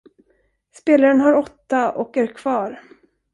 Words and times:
Spelaren 0.71 1.19
har 1.21 1.33
åtta 1.33 1.91
och 1.91 2.17
är 2.17 2.27
kvar. 2.27 2.79